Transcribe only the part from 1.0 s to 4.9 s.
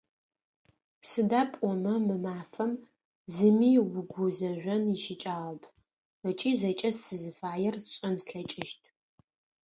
Сыда пӏомэ мы мафэм зыми угузэжъон